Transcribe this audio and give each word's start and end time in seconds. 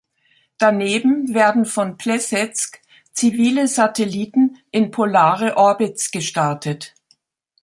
Daneben 0.57 1.35
werden 1.35 1.63
von 1.63 1.95
Plessezk 1.95 2.81
zivile 3.13 3.67
Satelliten 3.67 4.57
in 4.71 4.89
polare 4.89 5.57
Orbits 5.57 6.09
gestartet. 6.09 6.95